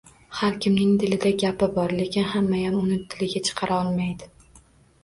Har 0.37 0.55
kimning 0.65 0.95
dilida 1.03 1.31
gapi 1.43 1.67
bor, 1.77 1.93
lekin 2.01 2.27
hammayam 2.33 2.81
uni 2.81 2.99
tiliga 3.15 3.45
chiqara 3.51 3.79
olmaydi. 3.85 4.35